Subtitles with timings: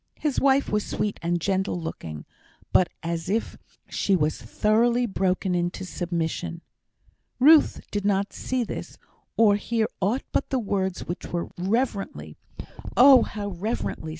[0.19, 2.25] His wife was sweet and gentle looking,
[2.73, 3.55] but as if
[3.87, 6.61] she was thoroughly broken into submission.
[7.37, 8.97] Ruth did not see this,
[9.37, 12.35] or hear aught but the words which were reverently
[12.97, 14.09] oh, how reverently!